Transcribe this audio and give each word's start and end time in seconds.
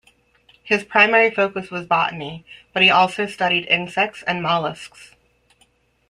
His 0.63 0.83
primary 0.83 1.29
focus 1.29 1.69
was 1.69 1.85
botany 1.85 2.43
but 2.73 2.81
he 2.81 2.89
also 2.89 3.27
studied 3.27 3.67
insects 3.67 4.23
and 4.25 4.41
molluscs. 4.43 5.11